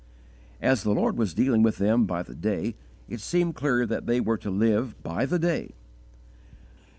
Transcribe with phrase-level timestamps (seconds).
[0.63, 2.73] As the Lord was dealing with them by the day,
[3.07, 5.75] it seemed clear that they were to _live by the day.